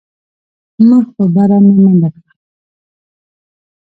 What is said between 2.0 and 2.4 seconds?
کړه.